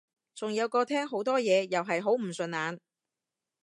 [0.33, 2.79] 仲有個廳好多嘢又係好唔順眼